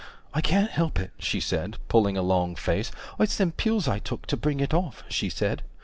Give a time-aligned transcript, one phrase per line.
[0.33, 4.25] I can't help it, she said, pulling a long face, It's them pills I took,
[4.33, 5.61] to bring it off, she said.